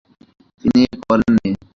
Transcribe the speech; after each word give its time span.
তিনি 0.61 0.81
করেননি। 1.03 1.49